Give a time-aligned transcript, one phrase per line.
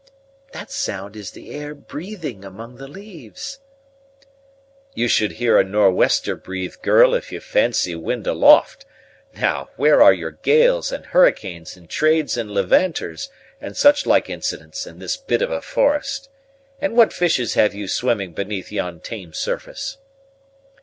[0.51, 3.59] that sound is the air breathing among the leaves!"
[4.95, 8.83] "You should hear a nor wester breathe, girl, if you fancy wind aloft.
[9.35, 13.29] Now, where are your gales, and hurricanes, and trades, and levanters,
[13.61, 16.29] and such like incidents, in this bit of a forest?
[16.79, 19.99] And what fishes have you swimming beneath yonder tame surface?"